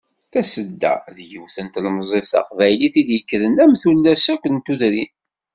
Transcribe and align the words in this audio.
Tasedda, 0.31 0.93
d 1.15 1.17
yiwet 1.29 1.57
n 1.65 1.67
tlemẓit 1.73 2.25
taqbaylit 2.33 2.95
i 3.01 3.03
d-yekkren 3.07 3.55
am 3.63 3.73
tullas 3.81 4.25
akk 4.33 4.45
n 4.49 4.55
tudrin. 4.65 5.13